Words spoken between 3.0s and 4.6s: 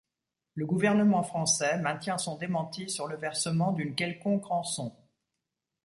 le versement d'une quelconque